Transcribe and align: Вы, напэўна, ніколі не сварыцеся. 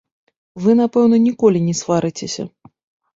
Вы, 0.61 0.71
напэўна, 0.79 1.19
ніколі 1.27 1.59
не 1.67 1.75
сварыцеся. 1.81 2.43